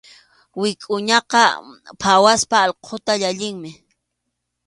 Wikʼuñaqa 0.61 1.43
phawaspa 2.01 2.55
allquta 2.65 3.13
llallinmi. 3.21 3.71